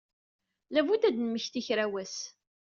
Labudd 0.73 1.03
ad 1.09 1.15
nemmet 1.17 1.55
kra 1.65 1.85
n 1.87 1.89
wass. 1.91 2.17